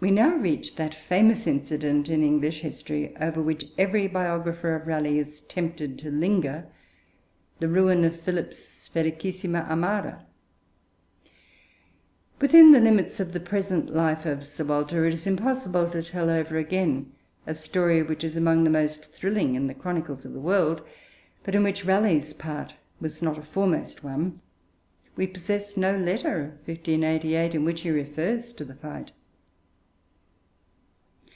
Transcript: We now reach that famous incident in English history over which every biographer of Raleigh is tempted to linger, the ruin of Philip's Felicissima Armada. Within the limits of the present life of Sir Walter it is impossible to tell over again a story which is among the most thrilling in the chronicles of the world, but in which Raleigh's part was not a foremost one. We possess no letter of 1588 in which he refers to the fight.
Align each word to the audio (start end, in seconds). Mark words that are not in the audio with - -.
We 0.00 0.12
now 0.12 0.36
reach 0.36 0.76
that 0.76 0.94
famous 0.94 1.44
incident 1.44 2.08
in 2.08 2.22
English 2.22 2.60
history 2.60 3.16
over 3.16 3.42
which 3.42 3.64
every 3.76 4.06
biographer 4.06 4.76
of 4.76 4.86
Raleigh 4.86 5.18
is 5.18 5.40
tempted 5.40 5.98
to 5.98 6.10
linger, 6.12 6.66
the 7.58 7.66
ruin 7.66 8.04
of 8.04 8.20
Philip's 8.20 8.86
Felicissima 8.88 9.68
Armada. 9.68 10.24
Within 12.40 12.70
the 12.70 12.78
limits 12.78 13.18
of 13.18 13.32
the 13.32 13.40
present 13.40 13.90
life 13.90 14.24
of 14.24 14.44
Sir 14.44 14.62
Walter 14.66 15.04
it 15.04 15.14
is 15.14 15.26
impossible 15.26 15.90
to 15.90 16.00
tell 16.04 16.30
over 16.30 16.56
again 16.58 17.10
a 17.44 17.52
story 17.52 18.00
which 18.00 18.22
is 18.22 18.36
among 18.36 18.62
the 18.62 18.70
most 18.70 19.10
thrilling 19.10 19.56
in 19.56 19.66
the 19.66 19.74
chronicles 19.74 20.24
of 20.24 20.32
the 20.32 20.38
world, 20.38 20.80
but 21.42 21.56
in 21.56 21.64
which 21.64 21.84
Raleigh's 21.84 22.32
part 22.32 22.74
was 23.00 23.20
not 23.20 23.36
a 23.36 23.42
foremost 23.42 24.04
one. 24.04 24.40
We 25.16 25.26
possess 25.26 25.76
no 25.76 25.98
letter 25.98 26.36
of 26.40 26.50
1588 26.68 27.56
in 27.56 27.64
which 27.64 27.80
he 27.80 27.90
refers 27.90 28.52
to 28.52 28.64
the 28.64 28.76
fight. 28.76 29.10